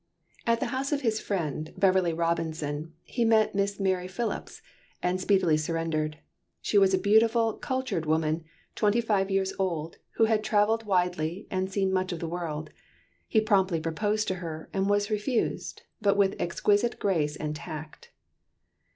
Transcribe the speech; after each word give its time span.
At 0.47 0.59
the 0.59 0.65
house 0.73 0.91
of 0.91 1.01
his 1.01 1.19
friend, 1.21 1.71
Beverly 1.77 2.11
Robinson, 2.11 2.91
he 3.03 3.23
met 3.23 3.53
Miss 3.53 3.79
Mary 3.79 4.07
Philipse, 4.07 4.59
and 5.03 5.21
speedily 5.21 5.57
surrendered. 5.57 6.17
She 6.59 6.79
was 6.79 6.95
a 6.95 6.97
beautiful, 6.97 7.53
cultured 7.53 8.07
woman, 8.07 8.43
twenty 8.73 8.99
five 8.99 9.29
years 9.29 9.53
old, 9.59 9.97
who 10.15 10.25
had 10.25 10.43
travelled 10.43 10.87
widely 10.87 11.45
and 11.51 11.67
had 11.67 11.73
seen 11.73 11.93
much 11.93 12.11
of 12.11 12.19
the 12.19 12.27
world. 12.27 12.71
He 13.27 13.39
promptly 13.41 13.79
proposed 13.79 14.27
to 14.29 14.35
her, 14.41 14.71
and 14.73 14.89
was 14.89 15.11
refused, 15.11 15.83
but 16.01 16.17
with 16.17 16.33
exquisite 16.39 16.97
grace 16.97 17.35
and 17.35 17.55
tact. 17.55 18.09